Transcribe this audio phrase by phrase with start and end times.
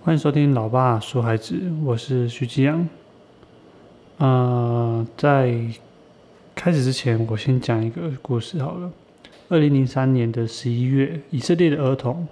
[0.00, 2.88] 欢迎收听《老爸说孩子》，我是徐吉阳。
[4.18, 5.52] 呃，在
[6.54, 8.90] 开始之前，我先讲一个故事好了。
[9.48, 12.26] 二零零三年的十一月，以色列的儿童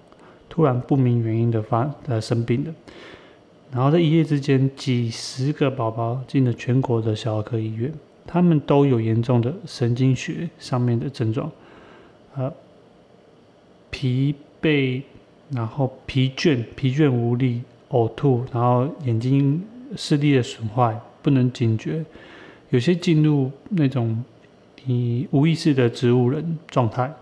[0.49, 2.73] 突然不明原因的发呃生病了，
[3.73, 7.93] 然后在一夜之间，几十个宝宝进了全国的小儿科医院，
[8.25, 11.51] 他们都有严重的神经学上面的症状，
[12.37, 12.51] 呃，
[13.91, 15.03] 疲惫。
[15.51, 19.63] 然后疲倦、疲倦无力、呕吐，然后眼睛
[19.96, 22.04] 视力的损坏，不能警觉，
[22.71, 24.25] 有些进入那种
[24.85, 27.13] 你无意识的植物人状态。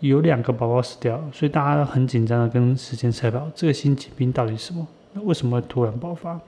[0.00, 3.50] 有两个宝宝死掉，所以大家很紧张的跟时间赛跑。
[3.52, 4.86] 这个新疾病到底是什么？
[5.12, 6.40] 那为什么会突然爆发？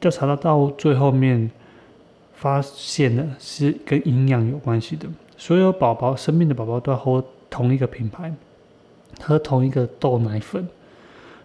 [0.00, 1.50] 调查到到最后面，
[2.32, 5.06] 发现了是跟营养有关系的。
[5.36, 8.32] 所有宝宝生病的宝宝都要喝同一个品牌。
[9.22, 10.68] 喝同一个豆奶粉，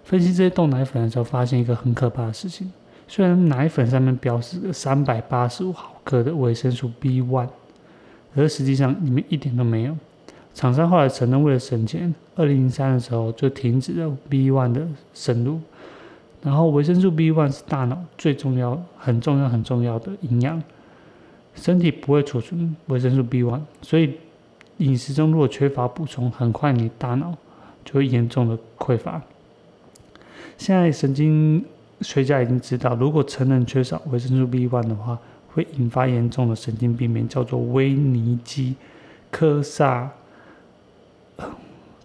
[0.03, 2.71] 分析这些豆奶粉的时候，发现一个很可怕的事情。
[3.07, 7.49] 虽然奶粉上面标示了三百八十五毫克的维生素 B one，
[8.35, 9.95] 而实际上里面一点都没有。
[10.53, 15.59] 厂商后来承认，为了省钱，二零零三的时候就停止了 B one 的渗入。
[16.41, 20.61] 然后维生素 B one 是大脑最重要、很重要、很重要的营养，
[21.55, 24.17] 身体不会储存维生素 B one，所以
[24.77, 27.33] 饮食中如果缺乏补充，很快你大脑。
[27.83, 29.21] 就会严重的匮乏。
[30.57, 31.63] 现在神经
[32.01, 35.17] 学家已经知道，如果成人缺少维生素 B one 的话，
[35.53, 38.75] 会引发严重的神经病变，叫做威尼基
[39.31, 40.09] 科萨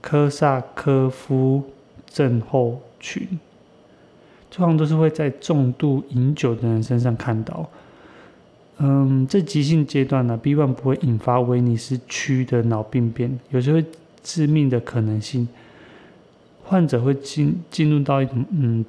[0.01, 1.63] 科萨科夫
[2.07, 3.39] 症候群。
[4.51, 7.69] 通常都是会在重度饮酒的人身上看到。
[8.79, 13.83] 嗯，在急性阶段呢，B one 不会引发威尼斯区的脑病变，有时候
[14.23, 15.47] 致命的可能性。
[16.69, 18.85] 患者会进进入到一种嗯，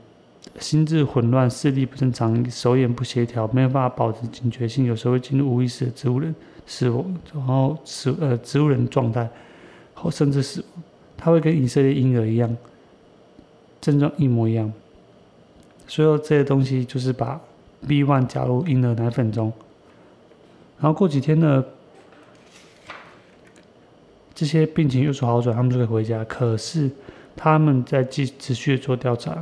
[0.60, 6.36] 心智混乱、视力不正常、手眼不协调，没有办法保持警觉性，有时候会进入无意识的植物人
[6.68, 9.30] 死亡，然后死呃植物人状态，
[9.94, 10.84] 或甚至死亡。
[11.16, 12.54] 他会跟以色列婴儿一样，
[13.80, 14.70] 症状一模一样。
[15.88, 17.40] 所有这些东西就是把
[17.88, 19.54] B one 加入婴儿奶粉中，
[20.82, 21.64] 然后过几天呢，
[24.36, 26.26] 这些病情有所好转，他们就可以回家。
[26.26, 26.92] 可是。
[27.42, 29.34] 他们在继持续做调查，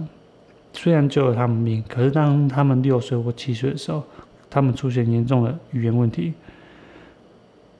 [0.72, 4.04] 虽然救了他们命，可是当他们六岁或七岁的时候，
[4.52, 6.34] 他们出现严重的语言问题。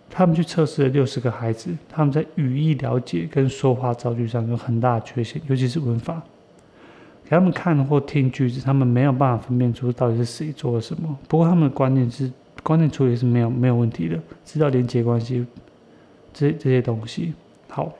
[0.10, 6.20] 他们去测试了六十个孩子，他们在语义了解跟说话造句上有很大的缺陷，尤其是文法。
[7.24, 11.16] 给他们看或听句子，他们没有办法分辨出到底是谁做了什么。
[11.28, 12.32] 不过他们的观念是
[12.64, 15.46] 观念处理是没有没有问题的，知道连接关系
[16.34, 17.36] 这这些东西。
[17.70, 17.94] 好。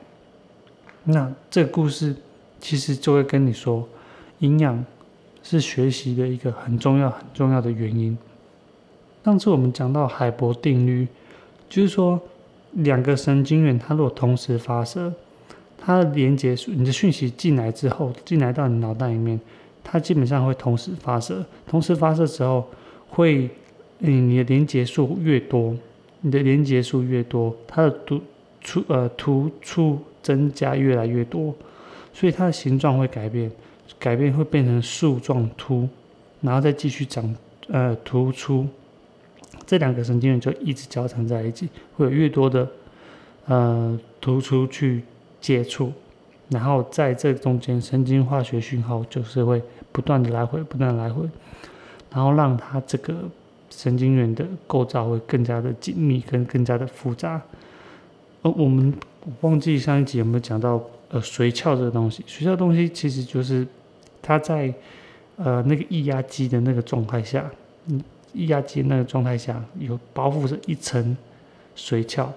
[1.10, 2.14] 那这个故事
[2.60, 3.88] 其实就会跟你说，
[4.40, 4.84] 营养
[5.42, 8.16] 是学习的一个很重要、很重要的原因。
[9.24, 11.08] 上次我们讲到海博定律，
[11.66, 12.20] 就是说
[12.72, 15.10] 两个神经元它如果同时发射，
[15.78, 19.40] 它的连接数，你的讯息进来之后，进来到你脑袋里面，
[19.82, 21.42] 它基本上会同时发射。
[21.66, 22.68] 同时发射之后，
[23.08, 23.48] 会，
[24.00, 25.74] 嗯，你的连接数越多，
[26.20, 28.20] 你的连接数越多，它的突
[28.60, 29.98] 出呃突出。
[30.22, 31.54] 增加越来越多，
[32.12, 33.50] 所以它的形状会改变，
[33.98, 35.88] 改变会变成树状突，
[36.40, 37.34] 然后再继续长，
[37.68, 38.66] 呃，突出。
[39.66, 42.68] 这两个神经元就一直交缠在一起，会有越多的，
[43.46, 45.02] 呃，突出去
[45.40, 45.92] 接触，
[46.48, 49.62] 然后在这中间，神经化学讯号就是会
[49.92, 51.28] 不断的来回，不断的来回，
[52.10, 53.14] 然后让它这个
[53.70, 57.40] 神经元的构造会更加的紧密，跟更加的复杂。
[58.42, 58.92] 而，我们。
[59.24, 60.80] 我忘记上一集有没有讲到
[61.10, 62.24] 呃髓鞘这个东西？
[62.28, 63.66] 髓鞘东西其实就是
[64.22, 64.72] 它在
[65.36, 67.50] 呃那个液压机的那个状态下，
[67.86, 68.00] 嗯，
[68.32, 71.16] 液压机那个状态下有包覆着一层
[71.76, 72.32] 髓鞘，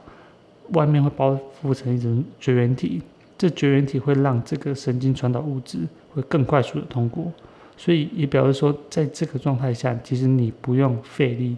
[0.74, 3.02] 外面会包覆成一层绝缘体，
[3.38, 5.80] 这绝缘体会让这个神经传导物质
[6.14, 7.32] 会更快速的通过，
[7.78, 11.56] 所以也表示说，在这个状态下，其实你不用费力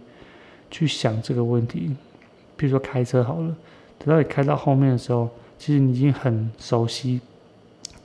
[0.69, 1.95] 去想这个问题，
[2.55, 3.55] 比如说开车好了。
[3.99, 7.21] 等到你开到后面的时候，其实你已经很熟悉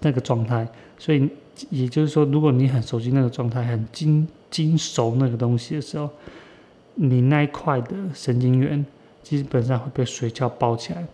[0.00, 0.66] 那个状态，
[0.98, 1.28] 所以
[1.70, 6.08] 也就是说，如果你很熟悉那个状态，很精精熟那个东西的时候，
[6.94, 8.84] 你那一块的神经元
[9.22, 11.04] 基本上会被水鞘包起来，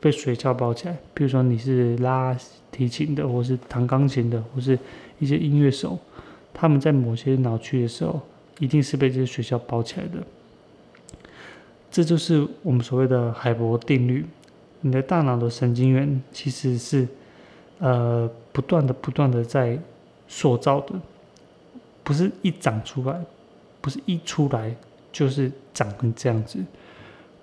[0.00, 0.96] 被水鞘包起来。
[1.14, 2.36] 比如说你是拉
[2.72, 4.78] 提琴的，或是弹钢琴的，或是
[5.20, 5.98] 一些音乐手，
[6.52, 8.20] 他们在某些脑区的时候，
[8.58, 10.18] 一定是被这些水鞘包起来的。
[11.92, 14.26] 这就是我们所谓的海博定律。
[14.80, 17.06] 你的大脑的神经元其实是，
[17.78, 19.78] 呃，不断的、不断的在
[20.26, 20.94] 塑造的，
[22.02, 23.22] 不是一长出来，
[23.80, 24.74] 不是一出来
[25.12, 26.58] 就是长成这样子。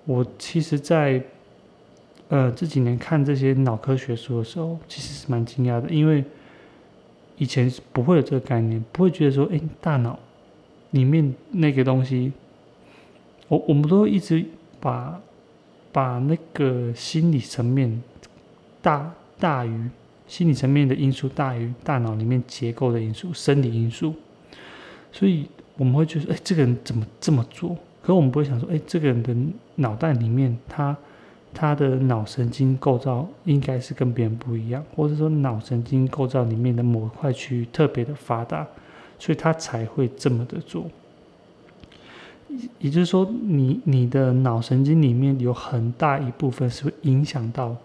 [0.04, 1.22] 我其实，在
[2.28, 6.24] 呃这几年看这些脑科学书的时候，其实是蛮惊讶的，因为
[7.38, 10.18] 以前不会有这个概念，不会觉得说，哎，大脑
[10.90, 12.32] 里面那个东西，
[13.50, 14.44] 我我们都一直
[14.78, 15.20] 把
[15.90, 18.00] 把那个心理层面
[18.80, 19.90] 大大于
[20.28, 24.14] 心理层面的因素大于大脑里面结构的因素、生理因素，
[25.10, 27.76] 所以我们会觉得，哎，这个人怎么这么做？
[28.00, 29.34] 可我们不会想说，哎，这个人的
[29.74, 30.96] 脑袋里面，他
[31.52, 38.64] 他的脑神经构造应该是跟别人不一样，或者说脑神经构造里面的某一块区域特别的发达，
[39.18, 40.88] 所以他才会这么的做。
[42.78, 47.76] 也就是说，你你的脑神经里面有很大一部分是会影响到，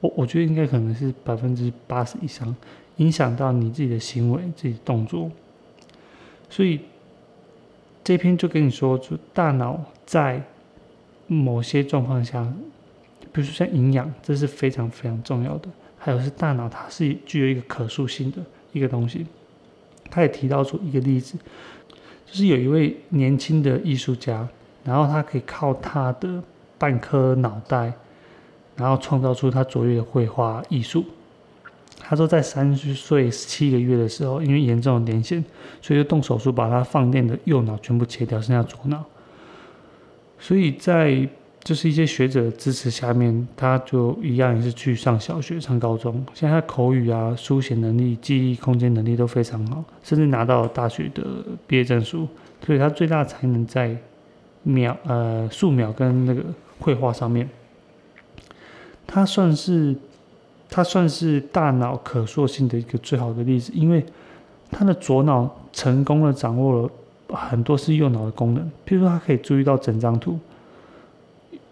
[0.00, 2.54] 我我觉得应该可能是百分之八十以上，
[2.96, 5.30] 影响到你自己的行为、自己的动作，
[6.48, 6.80] 所以。
[8.04, 10.42] 这篇就跟你说，就大脑在
[11.26, 12.42] 某些状况下，
[13.30, 15.68] 比如说像营养，这是非常非常重要的。
[15.98, 18.38] 还有是大脑，它是具有一个可塑性的
[18.72, 19.26] 一个东西。
[20.08, 21.36] 他也提到出一个例子，
[22.30, 24.46] 就是有一位年轻的艺术家，
[24.84, 26.42] 然后他可以靠他的
[26.76, 27.92] 半颗脑袋，
[28.76, 31.04] 然后创造出他卓越的绘画艺术。
[32.00, 35.42] 他说，在三十岁七个月的时候，因为严重的癫痫，
[35.82, 39.04] 所以就动手术把他放电的右脑全部切掉，剩下左脑。
[40.38, 41.28] 所以在
[41.68, 46.24] 就是一些学者支持下面，他就一样也是去上小学、上高中。
[46.32, 51.22] 现在他口语啊、书写能力、记忆空间能力都非常好，甚至拿到大学的
[51.66, 52.26] 毕业证书。
[52.64, 53.94] 所以他最大才能在
[54.62, 56.42] 描呃素描跟那个
[56.80, 57.46] 绘画上面，
[59.06, 59.94] 他算是。
[60.70, 64.04] 他算是大脑可塑性的一个最好的例子，因为
[64.70, 66.90] 他的左脑成功的掌握了
[67.34, 68.62] 很多是右脑的功能。
[68.86, 70.38] 譬如说，他可以注意到整张图，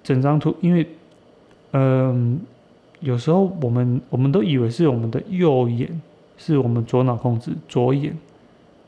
[0.06, 0.86] 整张图，因为，
[1.72, 2.38] 嗯，
[3.00, 6.00] 有时候我们我们都以为是我们的右眼
[6.38, 8.16] 是我们左脑控制，左眼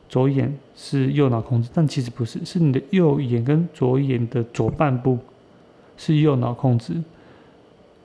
[0.09, 5.19] 左眼是右脑控制，但其实不是，是你的右眼跟左眼的左半部
[5.97, 6.95] 是右脑控制。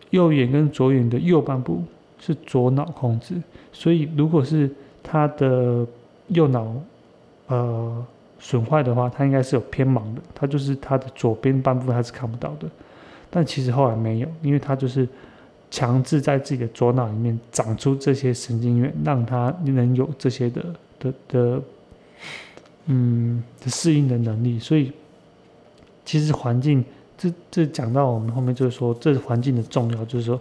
[0.09, 1.83] 右眼跟左眼的右半部
[2.19, 3.35] 是左脑控制，
[3.71, 4.67] 所以如果是
[5.03, 5.85] 他的
[6.29, 6.73] 右脑
[7.45, 8.05] 呃
[8.39, 12.67] 损坏的话，他应该是有偏盲的，他就是他的左边半部他是看不到的。
[13.33, 15.07] 但其实后来没有，因为他就是
[15.71, 20.63] 强制在自己的左脑里面长出这些神经元，让他能有这些的
[20.99, 21.61] 的的
[22.85, 24.59] 嗯适应的能力。
[24.59, 24.91] 所以
[26.05, 26.85] 其实环境。
[27.15, 30.37] 这这讲到我们后面就是说，这环境的重要，就是说，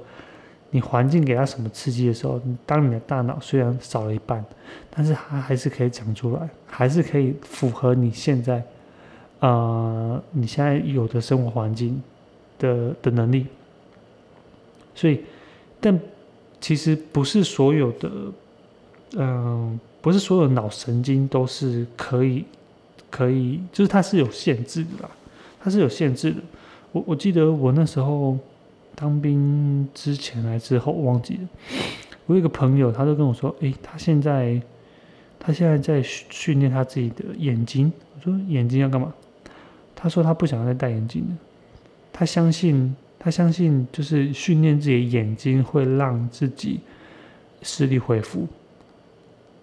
[0.70, 4.44] 你环境给他什么刺激的时候，当你的大脑虽然少了一半，
[4.90, 8.64] 但是它还是可以讲出来，还是可以符合你现在，
[9.40, 12.02] 呃，你现在有的生活环境
[12.62, 13.46] 的的能力。
[14.94, 15.20] 所以，
[15.80, 15.98] 但
[16.60, 18.10] 其实不是所有的，
[19.16, 22.44] 嗯，不是所有脑神经都是可以
[23.10, 25.10] 可以，就是它是有限制的啦，
[25.60, 26.36] 它是有限制的。
[26.92, 28.38] 我我记得我那时候
[28.94, 31.48] 当兵之前来之后忘记了，
[32.26, 34.60] 我有一个朋友，他就跟我说：“诶，他现在
[35.40, 39.12] 他现在在训练他自己的眼睛。”我说：“眼睛要干嘛？”
[39.96, 41.36] 他说：“他不想要再戴眼镜了。
[42.12, 46.80] 他相信他相信就是训练自己的眼睛会让自己
[47.62, 48.46] 视力恢复。”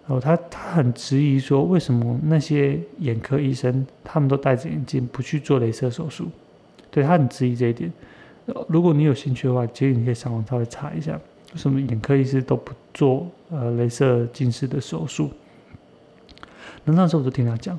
[0.06, 6.28] 然后他他很质疑说：“为什么那些眼科医生他们都戴着眼镜不去做镭射手术？”
[6.90, 7.92] 对他很质疑这一点。
[8.66, 11.12] 如果你有兴趣的话，其实你可以上网稍微查一下，
[11.52, 15.30] 为什么眼科医师都不做呃镭射近视的手术。
[16.82, 17.78] 那那时候我就听他讲，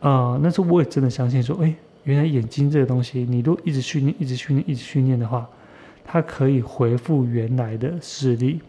[0.00, 5.48] 啊，那时候我也真的相信说，哎，原来眼睛这个东西，你都一直训练、一直训练、一直训练的话，
[6.04, 8.60] 它可以恢复原来的视力。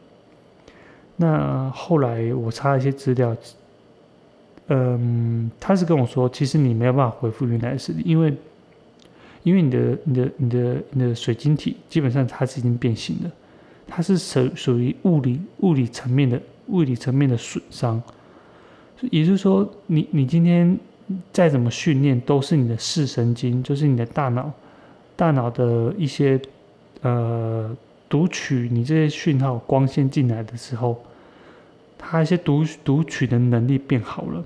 [1.15, 3.35] 那后来我查一些资料，
[4.67, 8.33] 嗯，他是跟我说，其实你没有办法恢复原来的视力，因为。
[9.43, 13.31] 因为你的、你的、你的、你的水晶体基本上它是已经变形了，
[13.87, 18.01] 它是属属于物理物理层面的物理层面的损伤，
[19.11, 20.75] 也就是说，你你今天
[21.31, 24.51] 再怎么训练，都是你的视神经，就是你的大脑
[25.15, 26.39] 大脑的一些
[27.01, 27.75] 呃
[28.09, 31.03] 读取你这些讯号光线进来的时候，
[31.97, 34.43] 它一些读读取的能力变好了。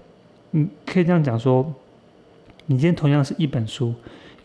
[0.51, 1.73] 你可以这样讲说，
[2.65, 3.93] 你今天同样是一本书。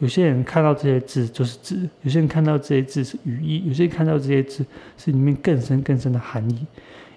[0.00, 4.64] 有些人看到这些字就是字，有些人看到这些字是语义，有些人看到这些字
[4.98, 6.66] 是里面更深更深的含义。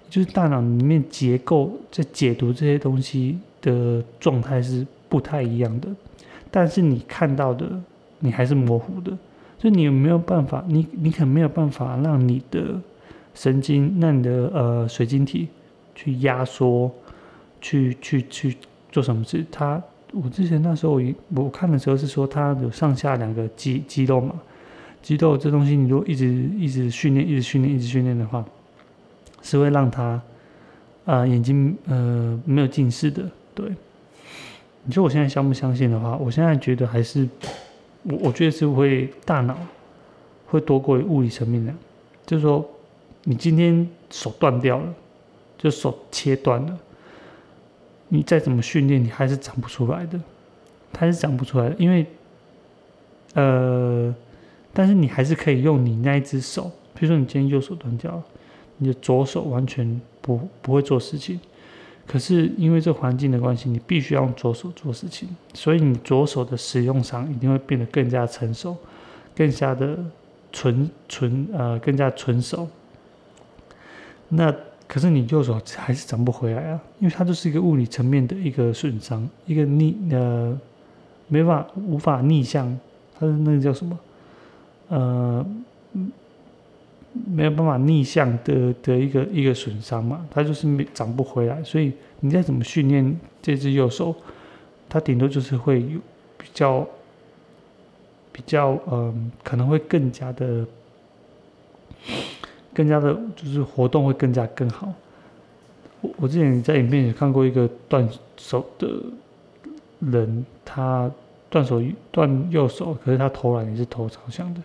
[0.08, 5.88] 就是大脑里面结构在解读这些东西的状态是不太一样的，
[6.50, 7.68] 但是你看到的
[8.18, 9.16] 你还是模糊的，
[9.58, 12.80] 就你有没有办法，你你可能没有办法让你的
[13.34, 15.48] 神经，让你的呃水晶体
[15.94, 16.90] 去压缩，
[17.60, 18.56] 去去去
[18.90, 19.44] 做什么事？
[19.50, 21.02] 它我之前那时候我
[21.34, 24.34] 我看的时候是说它有上下两个肌肌肉嘛，
[25.02, 28.44] 肌肉这东西你如果一直一直训练，一直训练，一直训练的话。
[29.40, 30.20] 是会让他，
[31.04, 33.22] 啊，眼睛呃没有近视的，
[33.58, 33.74] 对。
[34.84, 37.28] 你说我现在相不相信的话，我现在觉得还是，
[38.04, 39.58] 我我觉得是会大脑
[40.46, 41.74] 会多过于物理层面的，
[42.24, 42.64] 就是说，
[43.24, 44.94] 你今天手断掉了，
[45.58, 46.78] 就手切断了，
[48.06, 50.18] 你再怎么训练，你还是长不出来的，
[50.96, 52.06] 还是长不出来的，因为，
[53.34, 54.14] 呃，
[54.72, 58.22] 但是你还是可以用你那一只手，比如说你今天右手断掉了。
[58.80, 61.40] 你的左手完全不不会做事情，
[62.08, 68.74] 可是因为这环境的关系，你必须要用左手做事情，所以你左手的使用上一定会变得更加成熟，
[69.36, 69.98] 更加的
[70.50, 72.66] 纯纯呃更加纯熟。
[74.28, 74.50] 那
[74.86, 80.58] 可是你右手还是长不回来啊，因为它就是一个物理层面的一个损伤，一个逆呃
[81.28, 82.66] 没法无法逆向，
[83.20, 83.98] 它是那个叫什么
[84.88, 85.46] 呃。
[87.26, 94.14] 没有办法逆向的的一个一个损伤嘛，它就是没长不回来，所以你再怎么训练这只右手，
[94.88, 95.98] 它顶多就是会有
[96.36, 96.86] 比较
[98.30, 100.66] 比较嗯，可能会更加的
[102.72, 104.92] 更加的，就是活动会更加更好。
[106.00, 108.88] 我我之前在影片也看过一个断手的
[110.00, 111.10] 人，他
[111.50, 111.82] 断手
[112.12, 114.60] 断右手，可是他投篮也是投朝向的。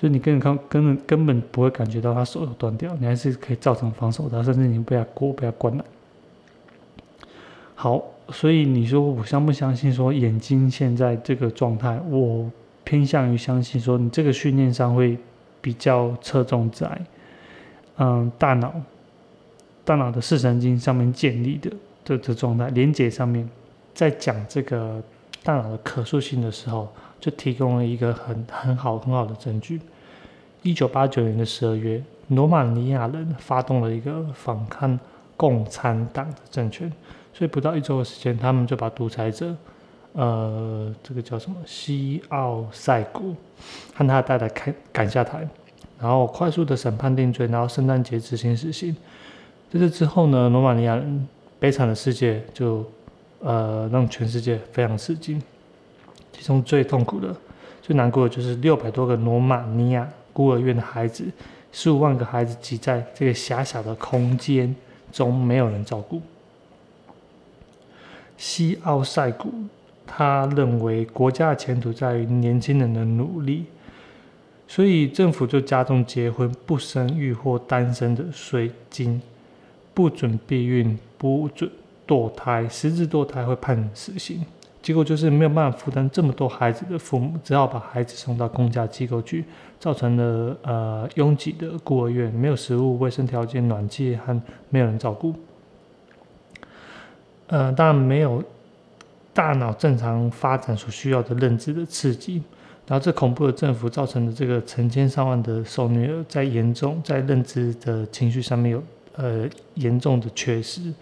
[0.00, 5.84] 就你根本看根本根本不会感觉到他手有断掉，你还是可以照常防守的，甚至你被他过被他灌篮。
[7.74, 12.48] 好，所以你说我相不相信说眼睛现在这个状态，我
[12.84, 15.18] 偏向于相信说你这个训练上会
[15.60, 17.00] 比较侧重在，
[17.96, 18.72] 嗯，大脑
[19.84, 21.72] 大脑的视神经上面建立的
[22.04, 23.48] 这这状态连接上面，
[23.94, 25.02] 在讲这个
[25.42, 26.88] 大脑的可塑性的时候。
[27.20, 29.80] 就提供了一个很很好很好的证据。
[30.62, 34.98] 一九八九年的十二月，罗马尼亚人发动了一个反抗
[35.36, 36.92] 共产党的政权，
[37.32, 39.54] 所以不到一周的时间，他们就把独裁者，
[40.14, 43.34] 呃，这个叫什么西奥塞古
[43.94, 45.48] 和他的太太开赶下台，
[46.00, 48.94] 然后快速的审判定罪，然后圣诞节执行死刑。
[49.70, 51.28] 在这之后呢，罗马尼亚人
[51.60, 52.84] 悲惨的世界就
[53.40, 55.40] 呃让全世界非常吃惊。
[56.38, 57.34] 其中最痛苦的、
[57.82, 61.24] 最难过的就是六百多个罗马尼亚孤儿院的孩子，
[61.72, 64.72] 十五万个孩子挤在这个狭小的空间
[65.10, 66.22] 中，没有人照顾。
[68.36, 69.52] 西奥塞古
[70.06, 73.64] 他认为国家的前途在于年轻人的努力，
[74.68, 79.20] 所以政府就加重结婚、不生育或单身的税金，
[79.92, 81.68] 不准避孕、不准
[82.06, 84.46] 堕胎，私自堕胎会判死刑。
[84.80, 89.44] 结果就是没有办法负担这么多孩子的父母，只好把孩子送到公家机构去，
[89.78, 95.34] 造成了呃拥挤的孤儿院，没有食物、卫生条件、暖气和没有人照顾。
[97.48, 98.42] 呃，当然没有
[99.34, 102.42] 大脑正常发展所需要的认知的刺激，
[102.86, 108.82] 然后这恐怖的政府造成的这个成千上万的受虐儿在严重在认知的情绪上面有
[109.16, 110.92] 呃严重的缺失。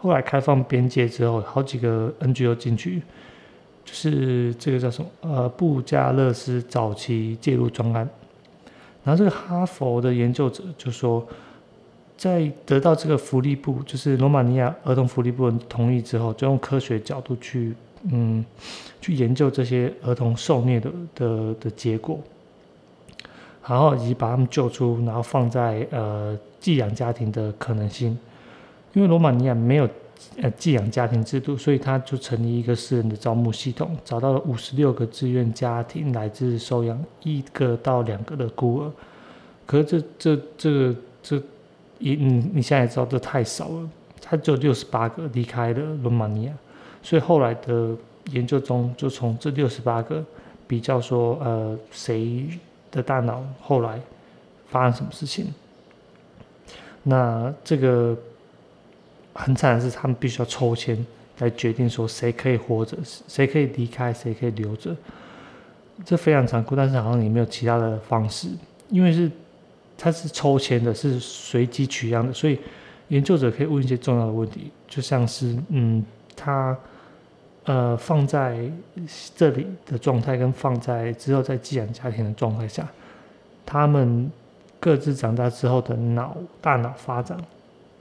[0.00, 3.02] 后来开放边界之后，好几个 NGO 进去。
[3.82, 5.10] 就是这个叫什么？
[5.22, 8.08] 呃，布加勒斯早期介入专案。
[9.02, 11.26] 然后这个哈佛的研究者就说，
[12.16, 17.74] 在得到这个福利部，就是罗马尼亚儿童福利部的同意之后，就用科学角度去，
[18.12, 18.44] 嗯，
[19.00, 22.20] 去研究这些儿童受虐的的的结果，
[23.66, 28.16] 然后以及把他们救出，然后放在呃寄养家庭的可能性，
[28.92, 29.88] 因为罗马尼亚没有。
[30.42, 38.92] 呃，寄养家庭制度，所以他就成立一个私人的招募系统，找到了五十六个志愿家庭，来自收养一个到两个的孤儿。
[39.64, 41.36] 可是这这这个这
[41.98, 46.52] 一你你现在也知道这太少了，他只有六十八个离开了罗马尼亚，
[47.02, 47.96] 所以后来的
[48.32, 50.22] 研究中就从这六十八个
[50.66, 52.46] 比较说，呃，谁
[52.90, 53.98] 的大脑后来
[54.68, 55.46] 发生什么事情？
[57.02, 58.14] 那这个。
[59.40, 61.06] 很惨的是，他们必须要抽签
[61.38, 64.94] 来决定说谁可以活着，谁可以离开，谁可以留着。
[66.04, 68.48] 这非常残酷，但是好像也没有其他的方式，
[68.88, 69.30] 因为是
[69.96, 72.58] 他是抽签的，是随机取样的，所以
[73.08, 76.04] 研究者可以问一些重要的问题，就像是嗯，
[76.34, 76.76] 他
[77.64, 78.58] 呃放在
[79.36, 82.88] 这里的状态跟放在之后在寄养家庭的状态下，
[83.66, 84.30] 他们
[84.78, 87.38] 各自长大之后的脑大脑发展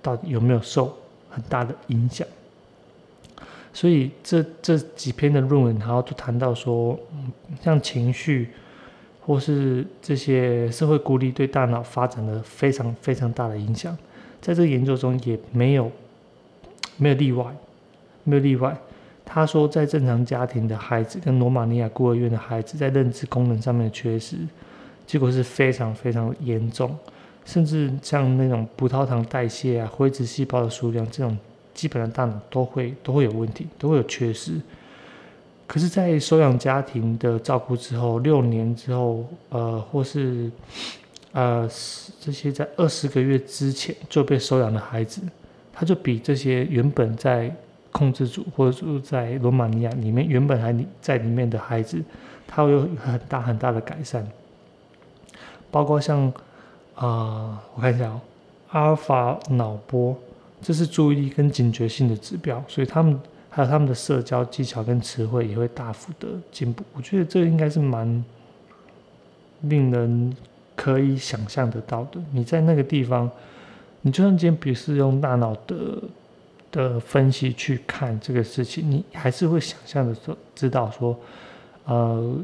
[0.02, 0.96] 到底有没有受
[1.30, 2.28] 很大的影响？
[3.72, 7.00] 所以这这几篇的论文，然后都谈到说，
[7.64, 8.50] 像情绪
[9.22, 13.96] 或是这些社会孤立对大脑发展的非常非常大的影响，
[14.42, 15.92] 在这个研究中也没有
[16.98, 17.46] 没有例外，
[18.24, 18.76] 没有例外。
[19.24, 24.36] 他说，在正常家庭的孩子跟罗马尼亚孤儿院的孩子，在认知功能上面的缺失，
[25.06, 26.98] 结果是非常非常严重，
[27.46, 31.38] 甚至像那种葡萄糖代谢啊、灰质细胞的数量这种。
[31.72, 34.60] 基本上大脑都会都会有问题，都会有缺失。
[35.66, 40.52] 可是，在收养家庭的照顾之后，六年之后，呃，或是
[41.32, 41.70] 呃
[42.20, 45.22] 这些在二十个月之前就被收养的孩子，
[45.72, 47.50] 他就比这些原本在
[47.94, 52.04] 控制组或者说在罗马尼亚里面原本还在里面的孩子，
[52.46, 54.28] 他会有很大很大的改善。
[55.72, 56.34] 包括像
[57.00, 58.22] 啊，我看一下哦，
[58.72, 60.16] 阿尔法脑波。
[60.62, 63.18] 这是注意力跟警觉性的指标，所以他们
[63.50, 66.84] 还有他们的社交技巧跟词汇也会大幅的进步。
[66.94, 68.22] 我觉得这应该是蛮
[69.62, 70.36] 令人
[70.76, 72.20] 可以想象得到的。
[72.34, 73.32] 你在那个地方，
[74.02, 76.04] 你就算今天不是用大脑的
[76.74, 81.18] 的分析去看这个事情，你还是会想象的说，知道说，
[81.86, 82.38] 呃，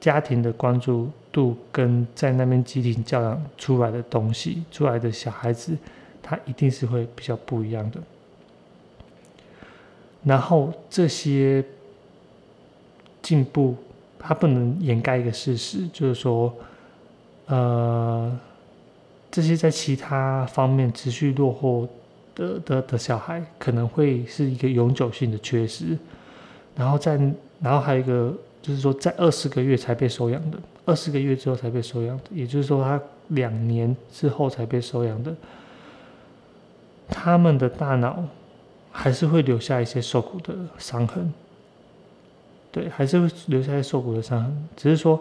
[0.00, 5.76] 家庭的关注度跟在那边集体教养出来的东西，出来的小孩子。
[6.24, 8.00] 他一定是会比较不一样的。
[10.22, 11.64] 然后这些
[13.20, 13.74] 进步，
[14.20, 16.54] 它不能掩盖一个事实，就是说，
[17.46, 18.38] 呃，
[19.32, 21.88] 这些在其他方面持续落后
[22.36, 25.98] 的的的小孩，可能会是一个永久性的缺失。
[26.76, 27.20] 然后在，
[27.60, 35.34] 然后还有一个，就是说，在二十个月才被收养的，二十个月之后才被收养的，也就是说，他两年之后才被收养的。
[37.08, 38.24] 他们的大脑
[38.90, 41.30] 还是会留下一些受苦的伤痕，
[42.70, 44.68] 对，还是会留下一些受苦的伤痕。
[44.76, 45.20] 只是说，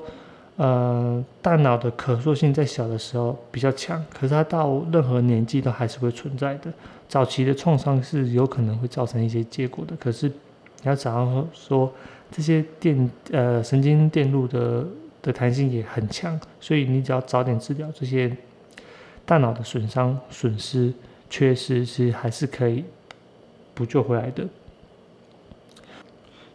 [0.58, 6.72] 呃，大脑的可塑性在小的时候比较强，可是它到任何年纪都还是会存在的。
[7.10, 10.34] 早期的创伤是有可能会造成一些结果的，可是你
[10.84, 11.92] 要早上说
[12.32, 14.88] 这些电呃神经电路的
[15.22, 18.36] 的弹性也很强，所以你只要早点治疗这些
[19.26, 20.94] 大脑的损伤损失。
[21.34, 22.84] 缺失是还是可以
[23.74, 24.46] 补救回来的。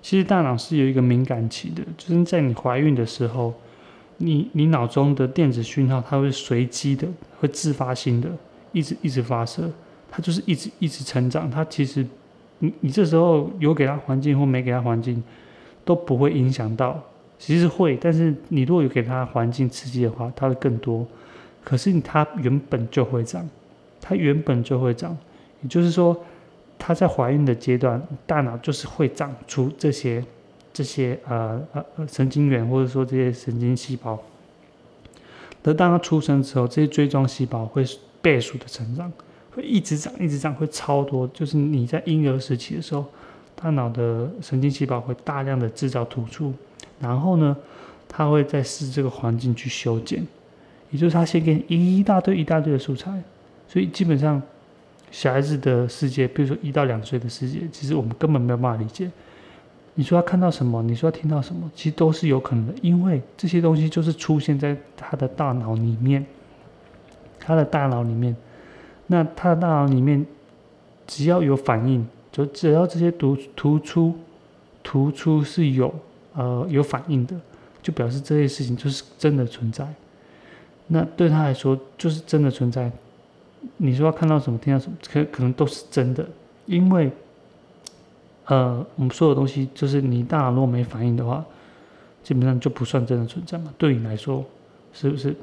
[0.02, 3.54] 其实大脑是有一个敏感期的，就是在你怀孕的时候，
[4.18, 7.08] 你你脑中的电子讯号它会随机的、
[7.40, 8.28] 会自发性的
[8.72, 9.72] 一直一直发射，
[10.10, 11.50] 它就是一直一直成长。
[11.50, 12.06] 它其实
[12.58, 15.24] 你你这时候有给它环境或没给它环境
[15.86, 17.02] 都不会影响到，
[17.38, 21.06] 其实会，但是你如果有给它环境刺激的话，它会更多。
[21.64, 23.48] 可是它原本就会长。
[23.98, 25.18] 它原本就会长，
[25.62, 26.16] 也就是说，
[26.78, 30.24] 它在怀孕的阶段，大脑就是会长出这些、
[30.72, 34.16] 这些呃呃神经元，或者说这些神经细胞。
[35.60, 37.84] 等当它出生之后，这些锥状细胞会
[38.22, 39.12] 倍数的成长，
[39.50, 41.26] 会一直长、一直长，会超多。
[41.34, 43.04] 就是你在婴儿时期的时候，
[43.60, 46.52] 大脑的神经细胞会大量的制造突触，
[47.00, 47.56] 然后呢，
[48.08, 50.24] 它会再试这个环境去修剪，
[50.90, 53.20] 也就是它先给你一大堆、一大堆的素材。
[53.66, 54.40] 所以基本上，
[55.10, 59.10] 小孩子的世界，比如说一到两岁的世界，其实我们根本没有办法理解。
[59.94, 60.82] 你说他看到什么？
[60.82, 61.70] 你说他听到什么？
[61.74, 66.24] 其实都是有可能的，因为这些东西就是出现在他的大脑里面。
[67.38, 68.34] 他的大脑里面，
[69.06, 70.26] 那他的大脑里面，
[71.06, 72.04] 只要有反应，
[72.36, 74.14] 就只要这些突突出
[74.82, 75.94] 突出是有
[76.34, 77.34] 呃有反应的，
[77.82, 79.88] 就表示这些事情就是真的存在。
[80.88, 82.92] 那对他来说，就是真的存在。
[83.78, 86.28] 你说看到什么，听到什么，可可能都是真的，
[86.66, 87.10] 因为，
[88.44, 91.42] 呃，我们所有东西，就是你大脑如果没反应的话，
[92.22, 93.72] 基本上就不算真的存在嘛。
[93.78, 94.44] 对你来说，
[94.92, 95.34] 是不是？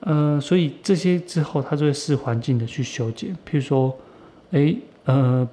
[0.00, 3.34] 呃，所以这些之后，他就会视环境的去修剪。
[3.48, 3.96] 譬如说，
[4.50, 5.48] 哎，呃，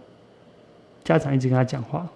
[1.04, 2.08] 家长一直跟他讲话，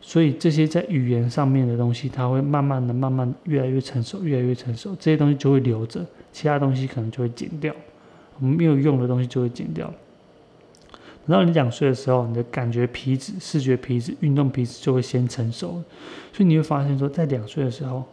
[0.00, 7.74] 所以这些在语言上面的东西，他会慢慢的、慢慢越来越成熟，越来越成熟，这些东西就会留着，其他东西可能就会剪掉。
[8.38, 9.92] 没有用的东西就会剪掉。
[11.26, 15.82] 等到你两岁的时候，你的感觉皮质、视觉皮质、运动皮质就会先成熟，
[16.32, 18.04] 所以你会发现说，在两岁的时候，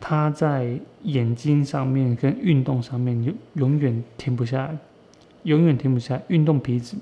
[0.00, 4.76] 他在眼睛上面跟运动上面就永远停不下来，
[5.42, 6.96] 永远停不下来，运动皮质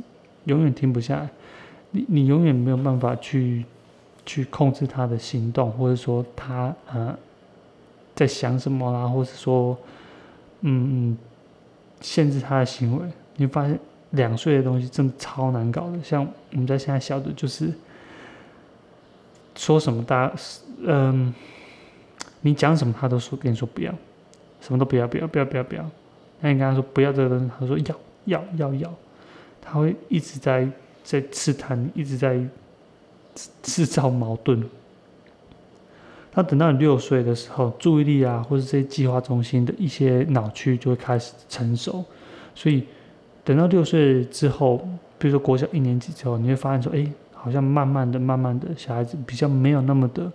[0.47, 1.29] 永远停不下来，
[1.93, 3.65] 你你永远没有办法去
[4.25, 7.17] 去控制他的行动，或者说他呃
[8.15, 9.79] 在想什么啦，或者说
[10.63, 11.17] 嗯
[12.01, 13.07] 限制他的行为，
[13.37, 13.79] 你发现
[14.11, 17.71] 两岁的东西真的超难搞的，像我们在现在小的就是
[19.55, 20.35] 说什么大家
[20.87, 21.35] 嗯。
[22.43, 23.93] 你讲什么，他都说跟你说不要，
[24.61, 25.85] 什么都不要，不要，不要，不要，不要。
[26.41, 28.95] 那你跟他说不要这个东西，他说要，要，要，要。
[29.69, 30.69] 他会一直在
[31.03, 32.41] 在试探，一直在
[33.63, 34.63] 制造矛盾。
[36.31, 42.05] 他等到你六岁的时候，注意力啊，或者这些计划中心的一些脑区就会开始成熟。
[42.55, 42.85] 所以
[43.43, 44.87] 等到六岁之后，
[45.19, 50.31] 比如说国小一年级之后，你会发现说，哎，好像慢慢的、慢慢的，小孩子比较没有那么的。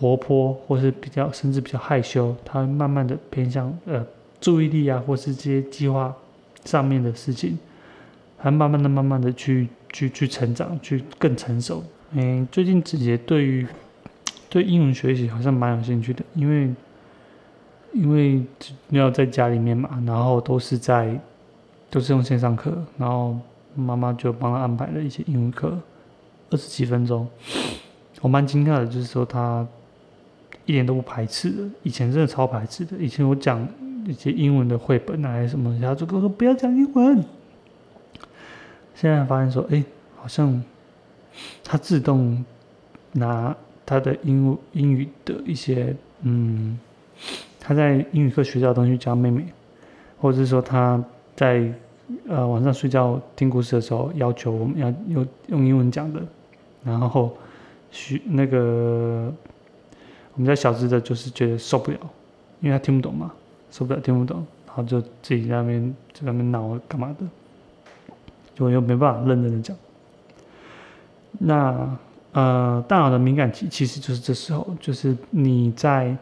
[0.00, 4.04] 活泼，或是比较甚至比较害羞，他会慢慢的偏向呃
[4.40, 6.12] 注意力啊，或是这些计划
[6.64, 7.56] 上面的事情，
[8.36, 11.82] 还慢慢的、慢慢的去去去成长，去更成熟。
[12.12, 13.66] 嗯，最近子杰对于
[14.48, 16.72] 对英文学习好像蛮有兴趣的，因为
[17.92, 18.42] 因为
[18.90, 21.18] 要在家里面嘛，然后都是在
[21.90, 23.36] 都是用线上课，然后
[23.74, 25.78] 妈妈就帮他安排了一些英文课，
[26.50, 27.26] 二十几分钟。
[28.20, 29.66] 我蛮惊讶的，就是说他
[30.64, 31.62] 一点都不排斥的。
[31.82, 32.96] 以前真的超排斥的。
[32.98, 33.66] 以前我讲
[34.06, 37.24] 一些英文的绘本啊，还是什么，他就跟我说不要讲英文。
[38.96, 39.84] 现在发现说，哎，
[40.16, 40.60] 好像
[41.62, 42.44] 他自动
[43.12, 46.76] 拿他的英英语的一些，嗯，
[47.60, 49.46] 他在英语课学到的东西教妹妹，
[50.18, 51.00] 或者是说他
[51.36, 51.72] 在
[52.26, 56.20] 呃晚上睡觉听故事的时候要求我们要用用英文讲的，
[56.82, 57.36] 然后。
[57.88, 59.32] 学那个
[60.34, 61.98] 我们家小智的，就是觉得受不了，
[62.60, 63.32] 因为他听不懂嘛，
[63.70, 67.24] 受不了听不懂，然后就自己在那边在那边闹干嘛的，
[68.56, 69.76] 就又没办法认真的讲。
[71.38, 71.96] 那
[72.32, 76.16] 呃，大脑的敏感期其实就是这时候，就是你在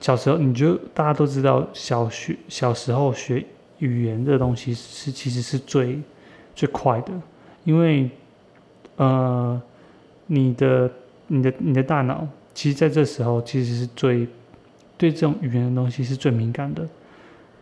[0.00, 3.42] 小时候，你就大家都知道，小学小时候学
[3.78, 5.98] 语言这东西是其实是最
[6.54, 7.12] 最快的，
[7.64, 8.10] 因为
[8.96, 9.62] 呃。
[10.28, 10.90] 你的、
[11.26, 14.26] 你的、你的大脑，其实在这时候其实是最
[14.96, 16.88] 对这种语言的东西是最敏感的。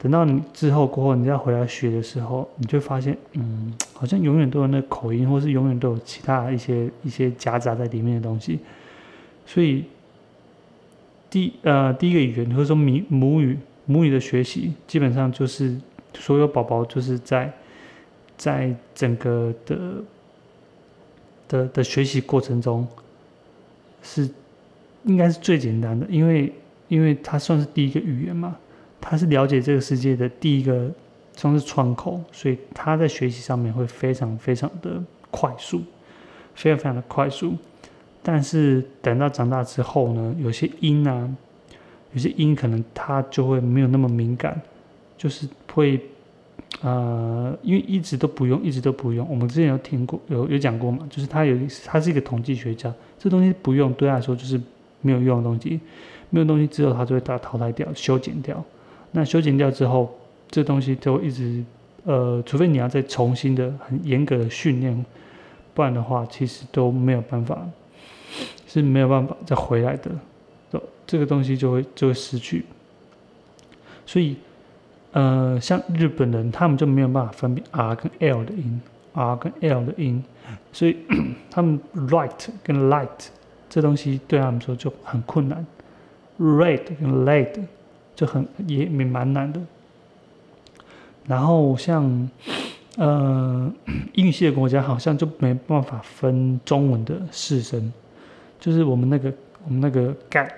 [0.02, 8.58] 等到你之后过后，你再回来学的时候，你就发现，嗯，好像永远都有那口音，或是永远都有其他一些一些夹杂在里面的东西。
[9.44, 9.84] 所以，
[11.28, 15.76] 第呃第一个语言或者说母母语母语的学习，基本上就是
[16.14, 17.52] 所有宝宝就是在
[18.36, 20.02] 在整个的。
[21.50, 22.86] 的的学习过程中，
[24.04, 24.30] 是
[25.02, 26.52] 应该是最简单的，因为
[26.86, 28.56] 因为它算是第一个语言嘛，
[29.00, 30.90] 他是了解这个世界的第一个
[31.34, 35.82] 算是窗口，所以他在学习上面会非常非常的快速，
[36.54, 37.54] 非常非常的快速。
[38.22, 41.28] 但是等到长大之后呢，有些音啊，
[42.12, 44.60] 有些音可能他就会没有那么敏感，
[45.16, 46.00] 就是会。
[46.82, 49.28] 呃，因为一直都不用，一直都不用。
[49.28, 54.58] 我们之前有听过，有有讲过嘛，就是他有，他是一个统计学家，这东西不用，对他来说就是
[55.00, 55.80] 没有用的东西，
[56.30, 58.64] 没有东西之后，他就会把它淘汰掉、修剪掉。
[59.12, 60.12] 那修剪掉之后，
[60.50, 61.64] 这东西就一直，
[62.04, 65.04] 呃，除非你要再重新的、很严格的训练，
[65.74, 67.58] 不然的话，其实都没有办法，
[68.66, 70.10] 是没有办法再回来的。
[71.06, 72.64] 这个东西就会就会失去，
[74.06, 74.36] 所以。
[75.12, 78.80] 呃，像日本人，他们就没有办法分辨 R 跟 L 的音
[79.12, 80.22] ，R 跟 L 的音，
[80.72, 80.98] 所以
[81.50, 83.08] 他们 right 跟 light
[83.68, 85.66] 这东西对他们说就很困难
[86.38, 87.60] ，red 跟 late
[88.20, 89.58] 就很也也蛮难的。
[91.24, 92.28] 然后像
[92.98, 93.72] 呃
[94.12, 97.90] 英语系的国家，好像就没办法分中文的四声，
[98.58, 99.32] 就是我们那个
[99.64, 100.54] 我们那个盖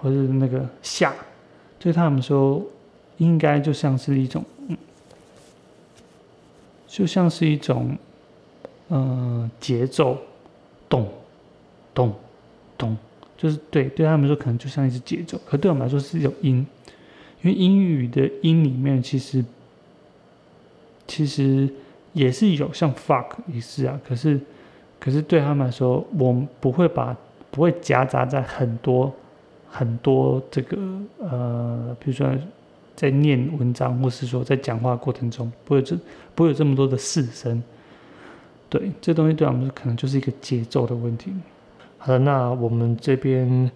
[0.00, 1.12] 或者那个下，
[1.80, 2.64] 就他们说。
[3.18, 4.44] 应该就像是一种，
[6.88, 7.96] 就像是一种，
[8.88, 10.18] 呃，节奏，
[10.88, 11.08] 咚，
[11.94, 12.12] 咚，
[12.76, 12.96] 咚，
[13.42, 16.64] 就是对对他们说可能就像一支节奏，可对我们来说是一种音，
[17.42, 19.44] 因为英语的音里面其实，
[21.08, 21.68] 其实
[22.12, 24.40] 也是有像 fuck 也是啊，可是，
[25.00, 27.16] 可是对他们来说，我们不会把
[27.50, 29.12] 不会夹杂在很多
[29.68, 30.78] 很多这个
[31.18, 32.30] 呃，比如说。
[32.94, 35.96] 在念文章，或是说在讲话过程中，不会这
[36.34, 37.60] 不会有这么多的四声。
[38.68, 41.32] 对，这东西对我们可能就是一个节奏的问题。
[42.04, 43.70] 好的，那我们这边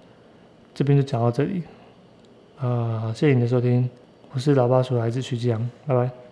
[0.74, 1.62] 这边就讲到这里。
[2.58, 3.88] 啊，谢谢你的收听，
[4.32, 6.25] 我是老爸鼠来自徐志阳，拜拜。